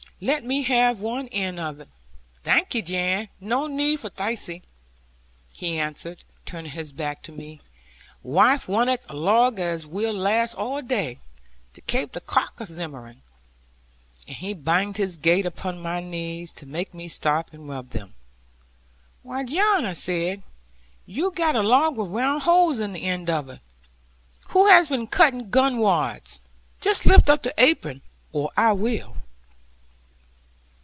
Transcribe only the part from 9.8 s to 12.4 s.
will last all day, to kape the